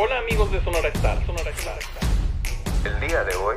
Hola 0.00 0.20
amigos 0.20 0.52
de 0.52 0.62
Sonora 0.62 0.90
Star, 0.90 1.26
Sonora 1.26 1.50
Star. 1.50 1.78
El 2.84 3.08
día 3.08 3.24
de 3.24 3.34
hoy. 3.34 3.56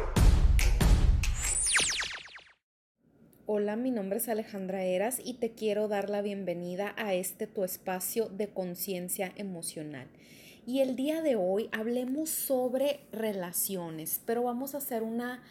Hola, 3.45 3.75
mi 3.75 3.91
nombre 3.91 4.17
es 4.17 4.27
Alejandra 4.27 4.81
Eras 4.81 5.21
y 5.23 5.35
te 5.35 5.51
quiero 5.51 5.87
dar 5.87 6.09
la 6.09 6.23
bienvenida 6.23 6.95
a 6.97 7.13
este 7.13 7.45
tu 7.45 7.63
espacio 7.63 8.27
de 8.27 8.51
conciencia 8.51 9.31
emocional. 9.35 10.07
Y 10.65 10.79
el 10.79 10.95
día 10.95 11.21
de 11.21 11.35
hoy 11.35 11.69
hablemos 11.71 12.31
sobre 12.31 13.01
relaciones, 13.11 14.19
pero 14.25 14.41
vamos 14.41 14.73
a 14.73 14.79
hacer 14.79 15.03
una 15.03 15.43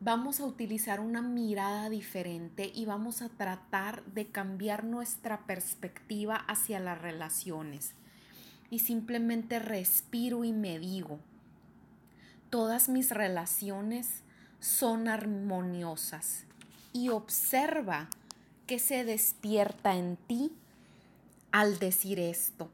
vamos 0.00 0.40
a 0.40 0.44
utilizar 0.44 1.00
una 1.00 1.22
mirada 1.22 1.88
diferente 1.88 2.70
y 2.74 2.84
vamos 2.84 3.22
a 3.22 3.30
tratar 3.30 4.04
de 4.04 4.26
cambiar 4.26 4.84
nuestra 4.84 5.46
perspectiva 5.46 6.36
hacia 6.36 6.78
las 6.78 7.00
relaciones. 7.00 7.94
Y 8.72 8.78
simplemente 8.78 9.58
respiro 9.58 10.44
y 10.44 10.52
me 10.54 10.78
digo, 10.78 11.18
todas 12.48 12.88
mis 12.88 13.10
relaciones 13.10 14.22
son 14.60 15.08
armoniosas 15.08 16.44
y 16.94 17.10
observa 17.10 18.08
que 18.66 18.78
se 18.78 19.04
despierta 19.04 19.94
en 19.94 20.16
ti 20.16 20.52
al 21.50 21.78
decir 21.80 22.18
esto. 22.18 22.70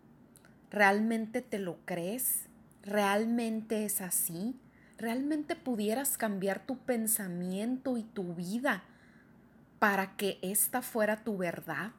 ¿Realmente 0.70 1.42
te 1.42 1.58
lo 1.58 1.78
crees? 1.84 2.42
¿Realmente 2.84 3.84
es 3.84 4.00
así? 4.00 4.54
¿Realmente 4.98 5.56
pudieras 5.56 6.16
cambiar 6.16 6.64
tu 6.64 6.78
pensamiento 6.78 7.96
y 7.96 8.04
tu 8.04 8.36
vida 8.36 8.84
para 9.80 10.14
que 10.16 10.38
esta 10.42 10.80
fuera 10.80 11.24
tu 11.24 11.38
verdad? 11.38 11.90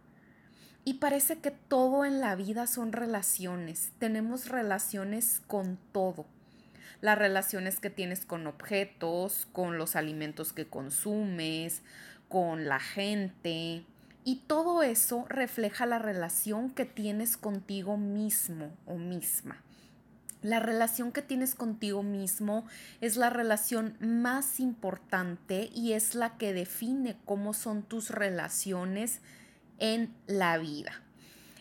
Y 0.90 0.96
parece 0.96 1.38
que 1.38 1.52
todo 1.52 2.04
en 2.04 2.20
la 2.20 2.34
vida 2.34 2.66
son 2.66 2.94
relaciones. 2.94 3.92
Tenemos 4.00 4.48
relaciones 4.50 5.40
con 5.46 5.78
todo. 5.92 6.26
Las 7.00 7.16
relaciones 7.16 7.80
que 7.80 7.92
tienes 7.92 8.26
con 8.26 8.48
objetos, 8.48 9.48
con 9.52 9.78
los 9.78 9.96
alimentos 9.96 10.52
que 10.52 10.66
consumes, 10.66 11.84
con 12.28 12.68
la 12.68 12.80
gente. 12.80 13.86
Y 14.24 14.38
todo 14.48 14.82
eso 14.82 15.28
refleja 15.30 15.86
la 15.86 16.00
relación 16.00 16.72
que 16.72 16.86
tienes 16.86 17.38
contigo 17.38 17.96
mismo 17.96 18.72
o 18.88 18.96
misma. 18.96 19.62
La 20.42 20.60
relación 20.60 21.12
que 21.12 21.22
tienes 21.22 21.54
contigo 21.54 22.02
mismo 22.02 22.66
es 23.00 23.16
la 23.16 23.30
relación 23.30 23.96
más 24.00 24.60
importante 24.60 25.70
y 25.72 25.94
es 25.94 26.16
la 26.16 26.36
que 26.38 26.52
define 26.52 27.16
cómo 27.26 27.54
son 27.54 27.84
tus 27.84 28.10
relaciones 28.10 29.22
en 29.80 30.14
la 30.28 30.58
vida. 30.58 31.02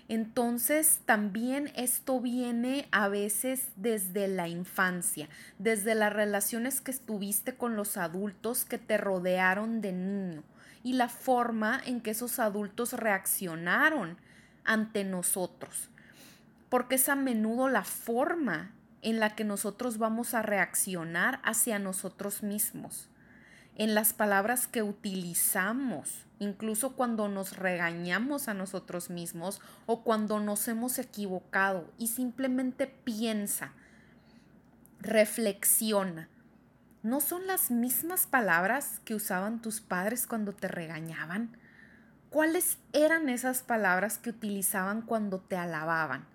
Entonces 0.09 1.01
también 1.05 1.71
esto 1.77 2.21
viene 2.21 2.89
a 2.93 3.09
veces 3.09 3.69
desde 3.77 4.27
la 4.27 4.49
infancia, 4.49 5.29
desde 5.59 5.95
las 5.95 6.13
relaciones 6.13 6.81
que 6.81 6.91
estuviste 6.91 7.55
con 7.55 7.77
los 7.77 7.97
adultos 7.97 8.65
que 8.65 8.79
te 8.79 8.97
rodearon 8.97 9.81
de 9.81 9.93
niño 9.93 10.43
y 10.83 10.95
la 10.95 11.09
forma 11.09 11.81
en 11.85 12.01
que 12.01 12.13
esos 12.13 12.39
adultos 12.39 12.95
reaccionaron 12.95 14.17
ante 14.65 15.05
nosotros 15.05 15.91
porque 16.69 16.97
es 16.97 17.09
a 17.09 17.17
menudo 17.17 17.69
la 17.69 17.85
forma 17.85 18.73
en 19.03 19.21
la 19.21 19.35
que 19.35 19.45
nosotros 19.45 19.99
vamos 19.99 20.35
a 20.35 20.43
reaccionar 20.43 21.41
hacia 21.45 21.79
nosotros 21.79 22.43
mismos, 22.43 23.09
en 23.79 23.95
las 23.95 24.13
palabras 24.13 24.67
que 24.67 24.83
utilizamos, 24.83 26.27
incluso 26.39 26.95
cuando 26.95 27.29
nos 27.29 27.57
regañamos 27.57 28.49
a 28.49 28.55
nosotros 28.55 29.09
mismos 29.09 29.63
o 29.87 30.05
cuando 30.05 30.41
nos 30.41 30.69
hemos 30.69 30.99
equivocado 30.99 31.91
y 31.97 32.09
simplemente 32.09 32.87
piensa, 32.87 33.73
reflexiona. 35.01 36.29
¿No 37.03 37.21
son 37.21 37.47
las 37.47 37.71
mismas 37.71 38.27
palabras 38.27 39.01
que 39.07 39.15
usaban 39.15 39.63
tus 39.63 39.81
padres 39.81 40.27
cuando 40.27 40.53
te 40.53 40.69
regañaban? 40.69 41.57
¿Cuáles 42.29 42.77
eran 42.93 43.31
esas 43.31 43.63
palabras 43.63 44.19
que 44.19 44.31
utilizaban 44.31 45.01
cuando 45.01 45.41
te 45.41 45.57
alababan? 45.57 46.27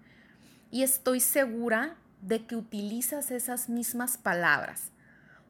y 0.74 0.82
estoy 0.82 1.20
segura 1.20 1.94
de 2.24 2.48
que 2.48 2.56
utilizas 2.56 3.30
esas 3.30 3.70
mismas 3.70 4.18
palabras. 4.18 4.90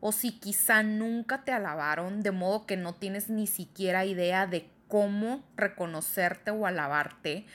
O 0.05 0.11
si 0.11 0.33
quizá 0.33 0.83
nunca 0.83 1.45
te 1.45 1.53
alabaron, 1.53 2.23
de 2.23 2.31
modo 2.31 2.65
que 2.65 2.75
no 2.75 2.93
tienes 2.93 3.29
ni 3.29 3.47
siquiera 3.47 4.03
idea 4.03 4.47
de 4.47 4.69
cómo 4.89 5.41
reconocerte 5.55 6.51
o 6.51 6.65
alabarte, 6.65 7.45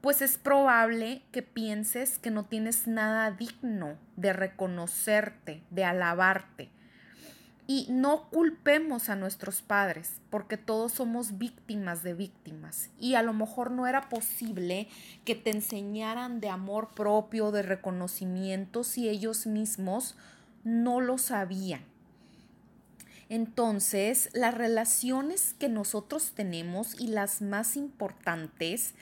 pues 0.00 0.22
es 0.22 0.38
probable 0.38 1.22
que 1.32 1.42
pienses 1.42 2.18
que 2.18 2.30
no 2.30 2.44
tienes 2.44 2.86
nada 2.86 3.32
digno 3.32 3.96
de 4.14 4.32
reconocerte, 4.32 5.64
de 5.70 5.82
alabarte. 5.82 6.70
Y 7.66 7.88
no 7.90 8.30
culpemos 8.30 9.08
a 9.08 9.16
nuestros 9.16 9.60
padres, 9.60 10.20
porque 10.30 10.56
todos 10.56 10.92
somos 10.92 11.36
víctimas 11.36 12.04
de 12.04 12.14
víctimas. 12.14 12.90
Y 13.00 13.16
a 13.16 13.24
lo 13.24 13.32
mejor 13.32 13.72
no 13.72 13.88
era 13.88 14.08
posible 14.08 14.86
que 15.24 15.34
te 15.34 15.50
enseñaran 15.50 16.38
de 16.38 16.48
amor 16.48 16.94
propio, 16.94 17.50
de 17.50 17.62
reconocimiento, 17.62 18.84
si 18.84 19.08
ellos 19.08 19.48
mismos 19.48 20.14
no 20.66 21.00
lo 21.00 21.16
sabían. 21.16 21.84
Entonces, 23.28 24.30
las 24.34 24.52
relaciones 24.52 25.54
que 25.54 25.68
nosotros 25.68 26.32
tenemos 26.34 27.00
y 27.00 27.06
las 27.06 27.40
más 27.40 27.76
importantes 27.76 28.94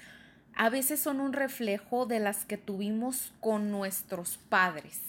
a 0.55 0.69
veces 0.69 1.01
son 1.01 1.23
un 1.23 1.33
reflejo 1.33 2.05
de 2.05 2.21
las 2.21 2.45
que 2.45 2.59
tuvimos 2.59 3.33
con 3.41 3.71
nuestros 3.71 4.37
padres, 4.51 5.01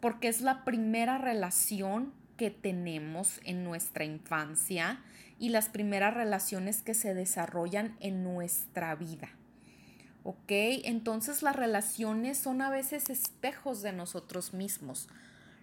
porque 0.00 0.28
es 0.28 0.40
la 0.40 0.64
primera 0.64 1.18
relación 1.18 2.14
que 2.38 2.50
tenemos 2.50 3.40
en 3.44 3.64
nuestra 3.64 4.04
infancia 4.04 5.02
y 5.38 5.50
las 5.50 5.68
primeras 5.68 6.14
relaciones 6.14 6.80
que 6.80 6.94
se 6.94 7.12
desarrollan 7.12 7.96
en 8.00 8.24
nuestra 8.24 8.94
vida. 8.94 9.28
¿Ok? 10.24 10.48
Entonces 10.48 11.42
las 11.42 11.54
relaciones 11.54 12.38
son 12.38 12.62
a 12.62 12.70
veces 12.70 13.10
espejos 13.10 13.82
de 13.82 13.92
nosotros 13.92 14.54
mismos. 14.54 15.08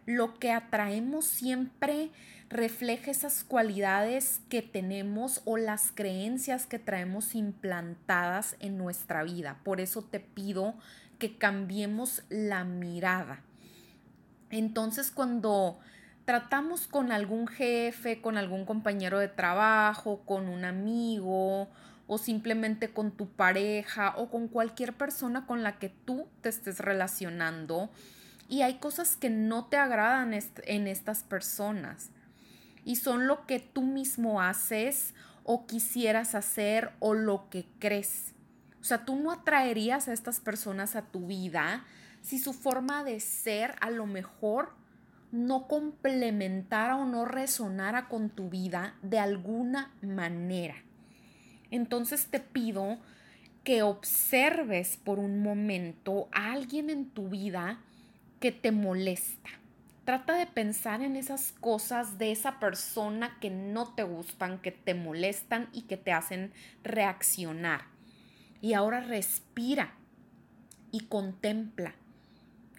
Lo 0.05 0.39
que 0.39 0.51
atraemos 0.51 1.25
siempre 1.25 2.11
refleja 2.49 3.11
esas 3.11 3.43
cualidades 3.43 4.41
que 4.49 4.61
tenemos 4.61 5.41
o 5.45 5.57
las 5.57 5.91
creencias 5.93 6.65
que 6.65 6.79
traemos 6.79 7.33
implantadas 7.33 8.57
en 8.59 8.77
nuestra 8.77 9.23
vida. 9.23 9.59
Por 9.63 9.79
eso 9.79 10.03
te 10.03 10.19
pido 10.19 10.75
que 11.17 11.37
cambiemos 11.37 12.23
la 12.29 12.63
mirada. 12.65 13.41
Entonces 14.49 15.11
cuando 15.11 15.79
tratamos 16.25 16.87
con 16.87 17.11
algún 17.11 17.47
jefe, 17.47 18.21
con 18.21 18.37
algún 18.37 18.65
compañero 18.65 19.19
de 19.19 19.29
trabajo, 19.29 20.21
con 20.25 20.49
un 20.49 20.65
amigo 20.65 21.69
o 22.07 22.17
simplemente 22.17 22.89
con 22.89 23.11
tu 23.11 23.29
pareja 23.29 24.15
o 24.17 24.29
con 24.29 24.49
cualquier 24.49 24.93
persona 24.93 25.45
con 25.45 25.63
la 25.63 25.79
que 25.79 25.89
tú 25.89 26.27
te 26.41 26.49
estés 26.49 26.79
relacionando 26.79 27.89
y 28.51 28.63
hay 28.63 28.79
cosas 28.79 29.15
que 29.15 29.29
no 29.29 29.67
te 29.67 29.77
agradan 29.77 30.33
en 30.33 30.87
estas 30.87 31.23
personas 31.23 32.09
y 32.83 32.97
son 32.97 33.25
lo 33.25 33.45
que 33.45 33.61
tú 33.61 33.81
mismo 33.81 34.41
haces 34.41 35.13
o 35.45 35.65
quisieras 35.65 36.35
hacer 36.35 36.91
o 36.99 37.13
lo 37.13 37.49
que 37.49 37.65
crees. 37.79 38.33
O 38.81 38.83
sea, 38.83 39.05
tú 39.05 39.15
no 39.15 39.31
atraerías 39.31 40.09
a 40.09 40.13
estas 40.13 40.41
personas 40.41 40.97
a 40.97 41.03
tu 41.03 41.27
vida 41.27 41.85
si 42.21 42.39
su 42.39 42.51
forma 42.51 43.05
de 43.05 43.21
ser 43.21 43.75
a 43.79 43.89
lo 43.89 44.05
mejor 44.05 44.73
no 45.31 45.69
complementara 45.69 46.97
o 46.97 47.05
no 47.05 47.23
resonara 47.23 48.09
con 48.09 48.29
tu 48.29 48.49
vida 48.49 48.95
de 49.01 49.19
alguna 49.19 49.93
manera. 50.01 50.75
Entonces 51.69 52.25
te 52.25 52.41
pido 52.41 52.99
que 53.63 53.81
observes 53.81 54.97
por 54.97 55.19
un 55.19 55.41
momento 55.41 56.27
a 56.33 56.51
alguien 56.51 56.89
en 56.89 57.09
tu 57.11 57.29
vida 57.29 57.79
que 58.41 58.51
te 58.51 58.71
molesta. 58.71 59.49
Trata 60.03 60.35
de 60.35 60.47
pensar 60.47 61.03
en 61.03 61.15
esas 61.15 61.53
cosas 61.53 62.17
de 62.17 62.31
esa 62.31 62.59
persona 62.59 63.37
que 63.39 63.51
no 63.51 63.93
te 63.93 64.01
gustan, 64.01 64.59
que 64.59 64.71
te 64.71 64.95
molestan 64.95 65.69
y 65.71 65.83
que 65.83 65.95
te 65.95 66.11
hacen 66.11 66.51
reaccionar. 66.83 67.83
Y 68.59 68.73
ahora 68.73 68.99
respira 69.01 69.93
y 70.91 71.01
contempla 71.01 71.93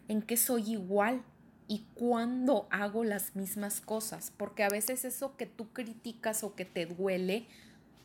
en 0.08 0.20
qué 0.20 0.36
soy 0.36 0.72
igual 0.72 1.22
y 1.68 1.86
cuándo 1.94 2.66
hago 2.72 3.04
las 3.04 3.36
mismas 3.36 3.80
cosas, 3.80 4.32
porque 4.36 4.64
a 4.64 4.68
veces 4.68 5.04
eso 5.04 5.36
que 5.36 5.46
tú 5.46 5.72
criticas 5.72 6.42
o 6.42 6.56
que 6.56 6.64
te 6.64 6.86
duele, 6.86 7.46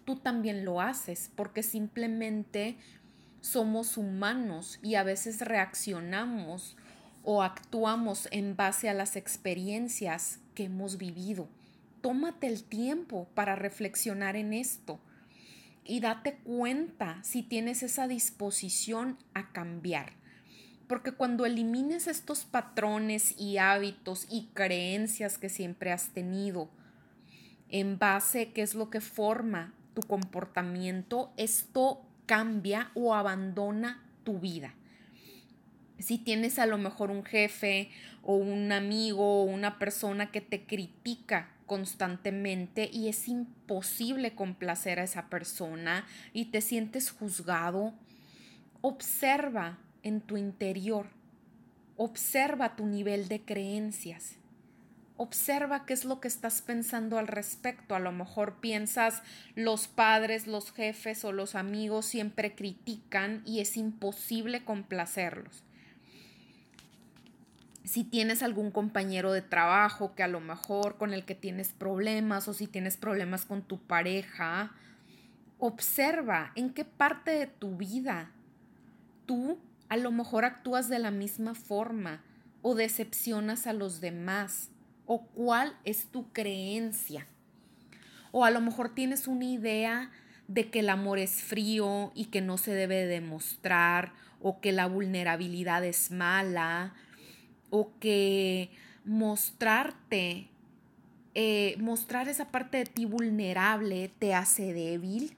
tú 0.05 0.17
también 0.17 0.63
lo 0.63 0.79
haces, 0.79 1.31
porque 1.35 1.63
simplemente 1.63 2.77
somos 3.41 3.97
humanos 3.97 4.77
y 4.83 4.93
a 4.93 5.03
veces 5.03 5.41
reaccionamos 5.41 6.77
o 7.29 7.43
actuamos 7.43 8.29
en 8.31 8.55
base 8.55 8.87
a 8.87 8.93
las 8.93 9.17
experiencias 9.17 10.39
que 10.55 10.63
hemos 10.63 10.97
vivido. 10.97 11.49
Tómate 11.99 12.47
el 12.47 12.63
tiempo 12.63 13.27
para 13.33 13.53
reflexionar 13.53 14.37
en 14.37 14.53
esto 14.53 15.01
y 15.83 15.99
date 15.99 16.37
cuenta 16.45 17.21
si 17.23 17.43
tienes 17.43 17.83
esa 17.83 18.07
disposición 18.07 19.17
a 19.33 19.51
cambiar 19.51 20.13
Porque 20.87 21.11
cuando 21.11 21.45
elimines 21.45 22.07
estos 22.07 22.45
patrones 22.45 23.37
y 23.37 23.57
hábitos 23.57 24.25
y 24.31 24.47
creencias 24.53 25.37
que 25.37 25.49
siempre 25.49 25.91
has 25.91 26.11
tenido, 26.11 26.69
en 27.67 27.99
base 27.99 28.41
a 28.41 28.53
qué 28.53 28.61
es 28.61 28.73
lo 28.73 28.89
que 28.89 29.01
forma 29.01 29.73
tu 29.93 30.01
comportamiento, 30.01 31.33
esto 31.35 32.05
cambia 32.25 32.89
o 32.93 33.13
abandona 33.13 34.01
tu 34.23 34.39
vida. 34.39 34.75
Si 35.99 36.19
tienes 36.19 36.59
a 36.59 36.67
lo 36.67 36.77
mejor 36.77 37.09
un 37.09 37.23
jefe 37.23 37.89
o 38.21 38.35
un 38.35 38.71
amigo 38.71 39.41
o 39.41 39.45
una 39.45 39.79
persona 39.79 40.31
que 40.31 40.41
te 40.41 40.65
critica 40.65 41.49
constantemente 41.65 42.89
y 42.91 43.09
es 43.09 43.27
imposible 43.27 44.35
complacer 44.35 44.99
a 44.99 45.03
esa 45.03 45.29
persona 45.29 46.05
y 46.33 46.45
te 46.45 46.61
sientes 46.61 47.11
juzgado, 47.11 47.93
observa 48.81 49.79
en 50.03 50.21
tu 50.21 50.37
interior, 50.37 51.07
observa 51.97 52.75
tu 52.75 52.85
nivel 52.85 53.27
de 53.27 53.41
creencias. 53.41 54.35
Observa 55.19 55.87
qué 55.87 55.93
es 55.93 56.05
lo 56.05 56.19
que 56.19 56.27
estás 56.27 56.61
pensando 56.61 57.17
al 57.17 57.27
respecto. 57.27 57.95
A 57.95 57.99
lo 57.99 58.11
mejor 58.11 58.59
piensas 58.59 59.23
los 59.55 59.87
padres, 59.87 60.45
los 60.45 60.71
jefes 60.71 61.25
o 61.25 61.31
los 61.31 61.55
amigos 61.55 62.05
siempre 62.05 62.53
critican 62.53 63.41
y 63.43 63.59
es 63.59 63.77
imposible 63.77 64.63
complacerlos 64.63 65.66
si 67.87 68.03
tienes 68.03 68.43
algún 68.43 68.69
compañero 68.69 69.31
de 69.31 69.41
trabajo 69.41 70.13
que 70.13 70.21
a 70.21 70.27
lo 70.27 70.41
mejor 70.41 70.97
con 70.97 71.13
el 71.13 71.23
que 71.23 71.35
tienes 71.35 71.71
problemas 71.71 72.47
o 72.49 72.53
si 72.53 72.67
tienes 72.67 72.97
problemas 72.97 73.45
con 73.45 73.61
tu 73.61 73.79
pareja, 73.79 74.73
observa 75.57 76.51
en 76.55 76.71
qué 76.73 76.83
parte 76.83 77.31
de 77.31 77.47
tu 77.47 77.77
vida 77.77 78.31
tú 79.25 79.57
a 79.87 79.95
lo 79.95 80.11
mejor 80.11 80.43
actúas 80.43 80.89
de 80.89 80.99
la 80.99 81.11
misma 81.11 81.55
forma 81.55 82.21
o 82.61 82.75
decepcionas 82.75 83.67
a 83.67 83.73
los 83.73 84.01
demás 84.01 84.69
o 85.05 85.25
cuál 85.27 85.77
es 85.85 86.07
tu 86.07 86.33
creencia. 86.33 87.25
O 88.31 88.43
a 88.43 88.51
lo 88.51 88.59
mejor 88.59 88.93
tienes 88.93 89.27
una 89.27 89.45
idea 89.45 90.11
de 90.49 90.69
que 90.69 90.79
el 90.79 90.89
amor 90.89 91.19
es 91.19 91.41
frío 91.41 92.11
y 92.15 92.25
que 92.25 92.41
no 92.41 92.57
se 92.57 92.73
debe 92.73 93.05
demostrar 93.05 94.11
o 94.41 94.59
que 94.59 94.73
la 94.73 94.87
vulnerabilidad 94.87 95.85
es 95.85 96.11
mala 96.11 96.93
o 97.69 97.91
que 97.99 98.69
mostrarte, 99.05 100.47
eh, 101.33 101.75
mostrar 101.79 102.27
esa 102.27 102.51
parte 102.51 102.77
de 102.77 102.85
ti 102.85 103.05
vulnerable 103.05 104.11
te 104.19 104.33
hace 104.33 104.73
débil. 104.73 105.35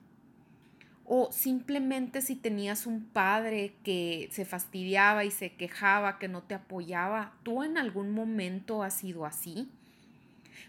O 1.05 1.31
simplemente 1.31 2.21
si 2.21 2.35
tenías 2.35 2.85
un 2.85 3.03
padre 3.03 3.73
que 3.83 4.29
se 4.31 4.45
fastidiaba 4.45 5.25
y 5.25 5.31
se 5.31 5.53
quejaba, 5.53 6.19
que 6.19 6.27
no 6.27 6.43
te 6.43 6.53
apoyaba, 6.53 7.33
¿tú 7.41 7.63
en 7.63 7.77
algún 7.77 8.11
momento 8.11 8.83
has 8.83 8.93
sido 8.93 9.25
así? 9.25 9.71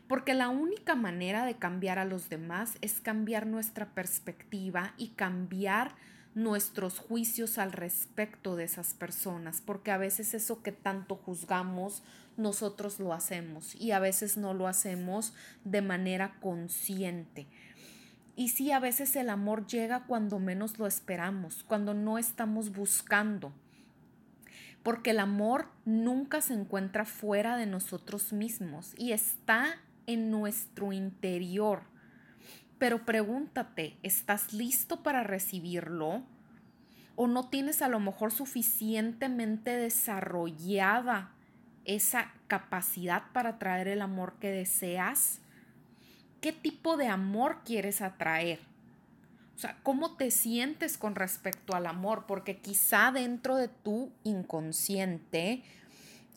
Porque 0.08 0.34
la 0.34 0.48
única 0.48 0.94
manera 0.94 1.44
de 1.44 1.54
cambiar 1.54 1.98
a 1.98 2.04
los 2.04 2.28
demás 2.30 2.78
es 2.80 3.00
cambiar 3.00 3.46
nuestra 3.46 3.90
perspectiva 3.90 4.94
y 4.96 5.08
cambiar 5.08 5.94
nuestros 6.34 6.98
juicios 6.98 7.58
al 7.58 7.72
respecto 7.72 8.56
de 8.56 8.64
esas 8.64 8.94
personas, 8.94 9.60
porque 9.60 9.90
a 9.90 9.98
veces 9.98 10.34
eso 10.34 10.62
que 10.62 10.72
tanto 10.72 11.16
juzgamos, 11.16 12.02
nosotros 12.36 13.00
lo 13.00 13.12
hacemos 13.12 13.74
y 13.74 13.90
a 13.90 13.98
veces 13.98 14.36
no 14.36 14.54
lo 14.54 14.66
hacemos 14.66 15.34
de 15.64 15.82
manera 15.82 16.36
consciente. 16.40 17.46
Y 18.36 18.48
sí, 18.48 18.72
a 18.72 18.78
veces 18.78 19.16
el 19.16 19.28
amor 19.28 19.66
llega 19.66 20.06
cuando 20.06 20.38
menos 20.38 20.78
lo 20.78 20.86
esperamos, 20.86 21.64
cuando 21.64 21.92
no 21.92 22.16
estamos 22.16 22.72
buscando, 22.72 23.52
porque 24.82 25.10
el 25.10 25.18
amor 25.18 25.68
nunca 25.84 26.40
se 26.40 26.54
encuentra 26.54 27.04
fuera 27.04 27.56
de 27.56 27.66
nosotros 27.66 28.32
mismos 28.32 28.94
y 28.96 29.12
está 29.12 29.76
en 30.06 30.30
nuestro 30.30 30.92
interior 30.92 31.89
pero 32.80 33.04
pregúntate, 33.04 33.98
¿estás 34.02 34.54
listo 34.54 35.02
para 35.02 35.22
recibirlo? 35.22 36.22
¿O 37.14 37.26
no 37.26 37.50
tienes 37.50 37.82
a 37.82 37.88
lo 37.88 38.00
mejor 38.00 38.32
suficientemente 38.32 39.76
desarrollada 39.76 41.30
esa 41.84 42.32
capacidad 42.48 43.24
para 43.34 43.50
atraer 43.50 43.88
el 43.88 44.00
amor 44.00 44.36
que 44.40 44.50
deseas? 44.50 45.40
¿Qué 46.40 46.52
tipo 46.52 46.96
de 46.96 47.08
amor 47.08 47.58
quieres 47.66 48.00
atraer? 48.00 48.60
O 49.56 49.58
sea, 49.58 49.76
¿cómo 49.82 50.16
te 50.16 50.30
sientes 50.30 50.96
con 50.96 51.16
respecto 51.16 51.76
al 51.76 51.86
amor? 51.86 52.24
Porque 52.26 52.60
quizá 52.60 53.12
dentro 53.12 53.56
de 53.56 53.68
tu 53.68 54.10
inconsciente 54.24 55.62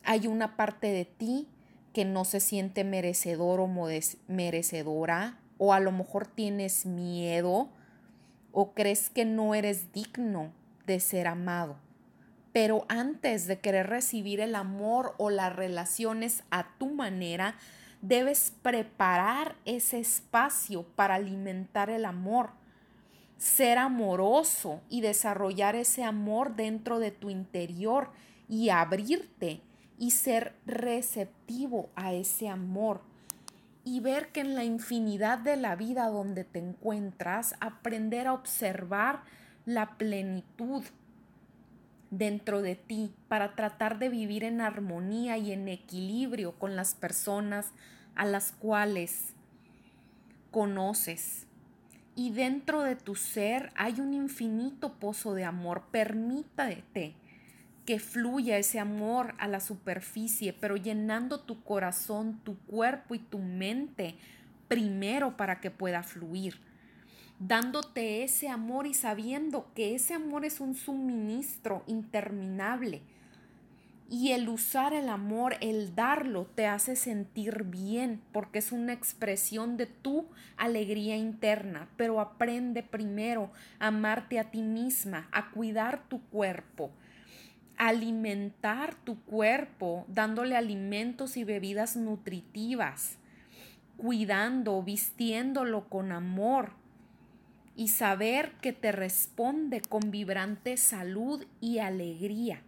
hay 0.03 0.27
una 0.27 0.57
parte 0.57 0.87
de 0.87 1.05
ti 1.05 1.47
que 1.93 2.03
no 2.03 2.25
se 2.25 2.41
siente 2.41 2.83
merecedor 2.83 3.61
o 3.61 3.69
merecedora 4.27 5.39
o 5.65 5.71
a 5.71 5.79
lo 5.79 5.93
mejor 5.93 6.27
tienes 6.27 6.85
miedo 6.85 7.69
o 8.51 8.73
crees 8.73 9.09
que 9.09 9.23
no 9.23 9.55
eres 9.55 9.93
digno 9.93 10.51
de 10.85 10.99
ser 10.99 11.25
amado. 11.25 11.77
Pero 12.51 12.83
antes 12.89 13.47
de 13.47 13.59
querer 13.59 13.87
recibir 13.87 14.41
el 14.41 14.55
amor 14.55 15.15
o 15.17 15.29
las 15.29 15.55
relaciones 15.55 16.43
a 16.51 16.67
tu 16.77 16.87
manera, 16.87 17.55
debes 18.01 18.53
preparar 18.61 19.55
ese 19.63 20.01
espacio 20.01 20.83
para 20.97 21.15
alimentar 21.15 21.89
el 21.89 22.03
amor, 22.03 22.49
ser 23.37 23.77
amoroso 23.77 24.81
y 24.89 24.99
desarrollar 24.99 25.77
ese 25.77 26.03
amor 26.03 26.57
dentro 26.57 26.99
de 26.99 27.11
tu 27.11 27.29
interior 27.29 28.09
y 28.49 28.67
abrirte 28.67 29.61
y 29.97 30.11
ser 30.11 30.55
receptivo 30.65 31.89
a 31.95 32.11
ese 32.11 32.49
amor 32.49 33.12
y 33.85 33.99
ver 33.99 34.29
que 34.29 34.41
en 34.41 34.55
la 34.55 34.63
infinidad 34.63 35.39
de 35.39 35.57
la 35.57 35.75
vida 35.75 36.07
donde 36.07 36.43
te 36.43 36.59
encuentras, 36.59 37.55
aprender 37.59 38.27
a 38.27 38.33
observar 38.33 39.23
la 39.65 39.97
plenitud 39.97 40.83
dentro 42.11 42.61
de 42.61 42.75
ti 42.75 43.13
para 43.27 43.55
tratar 43.55 43.99
de 43.99 44.09
vivir 44.09 44.43
en 44.43 44.61
armonía 44.61 45.37
y 45.37 45.51
en 45.51 45.67
equilibrio 45.67 46.53
con 46.59 46.75
las 46.75 46.93
personas 46.93 47.71
a 48.15 48.25
las 48.25 48.51
cuales 48.51 49.33
conoces. 50.51 51.47
Y 52.15 52.31
dentro 52.31 52.83
de 52.83 52.95
tu 52.95 53.15
ser 53.15 53.71
hay 53.75 53.99
un 53.99 54.13
infinito 54.13 54.93
pozo 54.93 55.33
de 55.33 55.45
amor. 55.45 55.85
Permítete 55.91 57.15
que 57.85 57.99
fluya 57.99 58.57
ese 58.57 58.79
amor 58.79 59.35
a 59.37 59.47
la 59.47 59.59
superficie, 59.59 60.53
pero 60.53 60.77
llenando 60.77 61.39
tu 61.39 61.63
corazón, 61.63 62.39
tu 62.43 62.57
cuerpo 62.59 63.15
y 63.15 63.19
tu 63.19 63.39
mente 63.39 64.15
primero 64.67 65.35
para 65.37 65.59
que 65.59 65.71
pueda 65.71 66.03
fluir. 66.03 66.59
Dándote 67.39 68.23
ese 68.23 68.47
amor 68.47 68.87
y 68.87 68.93
sabiendo 68.93 69.67
que 69.75 69.95
ese 69.95 70.13
amor 70.13 70.45
es 70.45 70.61
un 70.61 70.75
suministro 70.75 71.83
interminable. 71.87 73.01
Y 74.09 74.31
el 74.31 74.47
usar 74.47 74.93
el 74.93 75.09
amor, 75.09 75.55
el 75.59 75.95
darlo, 75.95 76.45
te 76.55 76.67
hace 76.67 76.95
sentir 76.95 77.63
bien 77.63 78.21
porque 78.31 78.59
es 78.59 78.71
una 78.71 78.93
expresión 78.93 79.75
de 79.75 79.87
tu 79.87 80.27
alegría 80.55 81.17
interna. 81.17 81.89
Pero 81.97 82.21
aprende 82.21 82.83
primero 82.83 83.51
a 83.79 83.87
amarte 83.87 84.39
a 84.39 84.51
ti 84.51 84.61
misma, 84.61 85.27
a 85.31 85.49
cuidar 85.49 86.07
tu 86.07 86.21
cuerpo, 86.25 86.91
alimentar 87.77 88.95
tu 88.95 89.19
cuerpo, 89.21 90.05
dándole 90.07 90.55
alimentos 90.55 91.37
y 91.37 91.43
bebidas 91.43 91.95
nutritivas, 91.95 93.17
cuidando, 93.97 94.81
vistiéndolo 94.83 95.89
con 95.89 96.11
amor 96.11 96.71
y 97.75 97.87
saber 97.87 98.51
que 98.61 98.73
te 98.73 98.91
responde 98.91 99.81
con 99.81 100.11
vibrante 100.11 100.77
salud 100.77 101.45
y 101.59 101.79
alegría. 101.79 102.61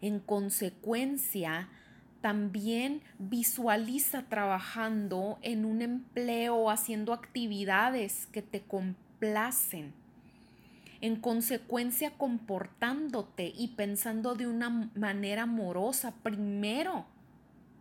En 0.00 0.20
consecuencia, 0.20 1.68
también 2.20 3.02
visualiza 3.18 4.22
trabajando 4.22 5.38
en 5.42 5.64
un 5.64 5.82
empleo, 5.82 6.70
haciendo 6.70 7.12
actividades 7.12 8.26
que 8.26 8.42
te 8.42 8.62
complacen 8.62 9.92
en 11.00 11.16
consecuencia 11.16 12.12
comportándote 12.12 13.52
y 13.56 13.68
pensando 13.68 14.34
de 14.34 14.46
una 14.46 14.90
manera 14.94 15.42
amorosa 15.42 16.14
primero 16.22 17.06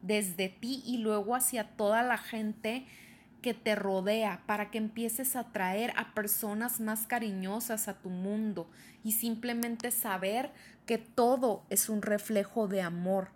desde 0.02 0.50
ti 0.50 0.84
y 0.86 0.98
luego 0.98 1.36
hacia 1.36 1.70
toda 1.76 2.04
la 2.04 2.18
gente 2.18 2.86
que 3.42 3.54
te 3.54 3.76
rodea 3.76 4.42
para 4.46 4.72
que 4.72 4.78
empieces 4.78 5.36
a 5.36 5.42
atraer 5.42 5.94
a 5.98 6.14
personas 6.14 6.80
más 6.80 7.06
cariñosas 7.06 7.88
a 7.88 7.94
tu 7.94 8.10
mundo 8.10 8.70
y 9.04 9.14
simplemente 9.14 9.92
saber 9.92 10.52
que 10.86 10.98
todo 10.98 11.64
es 11.70 11.90
un 11.90 12.02
reflejo 12.02 12.68
de 12.68 12.82
amor, 12.82 13.30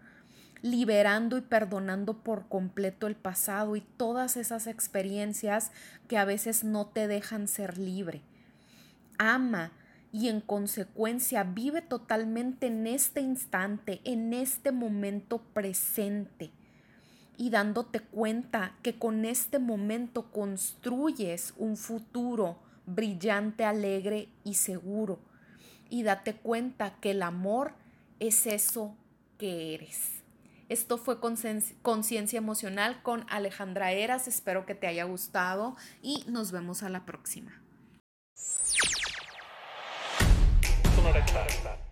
liberando 0.61 1.37
y 1.37 1.41
perdonando 1.41 2.23
por 2.23 2.47
completo 2.47 3.07
el 3.07 3.15
pasado 3.15 3.75
y 3.75 3.81
todas 3.81 4.35
esas 4.35 4.67
experiencias 4.67 5.71
que 6.07 6.17
a 6.17 6.25
veces 6.25 6.63
no 6.63 6.87
te 6.87 7.07
dejan 7.07 7.47
ser 7.47 7.77
libre 7.77 8.21
ama 9.19 9.71
y 10.11 10.29
en 10.29 10.41
consecuencia 10.41 11.43
vive 11.43 11.83
totalmente 11.83 12.65
en 12.67 12.87
este 12.87 13.21
instante, 13.21 14.01
en 14.03 14.33
este 14.33 14.71
momento 14.71 15.43
presente 15.53 16.51
y 17.37 17.51
dándote 17.51 17.99
cuenta 17.99 18.75
que 18.81 18.97
con 18.97 19.23
este 19.23 19.59
momento 19.59 20.31
construyes 20.31 21.53
un 21.57 21.77
futuro 21.77 22.57
brillante, 22.85 23.63
alegre 23.63 24.29
y 24.43 24.55
seguro. 24.55 25.19
Y 25.89 26.03
date 26.03 26.33
cuenta 26.33 26.95
que 26.99 27.11
el 27.11 27.21
amor 27.21 27.73
es 28.19 28.45
eso 28.45 28.95
que 29.37 29.73
eres. 29.73 30.21
Esto 30.67 30.97
fue 30.97 31.19
Conciencia 31.19 32.37
Emocional 32.37 33.01
con 33.01 33.25
Alejandra 33.29 33.91
Eras. 33.91 34.27
Espero 34.27 34.65
que 34.65 34.75
te 34.75 34.87
haya 34.87 35.05
gustado 35.05 35.75
y 36.01 36.23
nos 36.27 36.51
vemos 36.51 36.83
a 36.83 36.89
la 36.89 37.05
próxima. 37.05 37.61
Sonora 41.09 41.25
Clara. 41.25 41.88